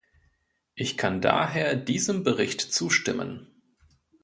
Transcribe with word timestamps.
Ich 0.73 0.97
kann 0.97 1.21
daher 1.21 1.75
diesem 1.75 2.23
Bericht 2.23 2.59
zustimmen. 2.59 3.45